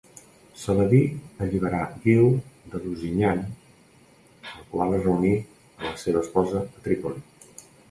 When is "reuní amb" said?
5.07-5.89